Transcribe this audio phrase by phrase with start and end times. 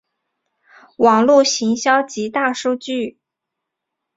[0.97, 3.19] 网路行销及大数据